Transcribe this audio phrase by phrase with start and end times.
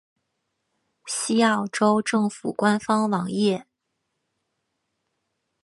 [1.05, 3.67] 西澳州政府官方网页